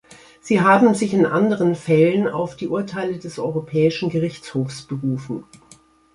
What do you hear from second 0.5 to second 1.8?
haben sich in anderen